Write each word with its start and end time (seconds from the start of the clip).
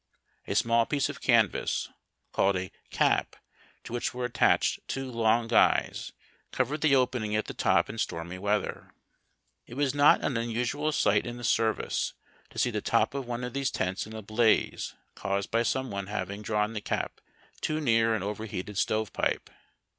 A 0.47 0.55
small 0.55 0.87
piece 0.87 1.09
of 1.09 1.21
canvas, 1.21 1.87
called 2.31 2.55
a 2.55 2.71
m/?, 2.99 3.25
to 3.83 3.93
which 3.93 4.15
were 4.15 4.25
attached 4.25 4.79
two 4.87 5.11
long 5.11 5.47
guys, 5.47 6.11
covered 6.51 6.81
the 6.81 6.95
opening 6.95 7.35
at 7.35 7.45
the 7.45 7.53
top 7.53 7.87
in 7.87 7.99
stormy 7.99 8.39
weather. 8.39 8.95
It 9.67 9.75
was 9.75 9.93
not 9.93 10.23
an 10.23 10.37
unusual 10.37 10.91
sight 10.91 11.27
in 11.27 11.37
the 11.37 11.43
service 11.43 12.15
to 12.49 12.57
see 12.57 12.71
the 12.71 12.81
top 12.81 13.13
of 13.13 13.27
one 13.27 13.43
of 13.43 13.53
these 13.53 13.69
tents 13.69 14.07
in 14.07 14.15
a 14.15 14.23
blaze 14.23 14.95
caused 15.13 15.51
by 15.51 15.61
some 15.61 15.91
one 15.91 16.07
having 16.07 16.41
drawn 16.41 16.73
the 16.73 16.81
cap 16.81 17.21
too 17.61 17.79
near 17.79 18.15
an 18.15 18.23
over 18.23 18.47
heated 18.47 18.79
stove 18.79 19.13
pipe. 19.13 19.51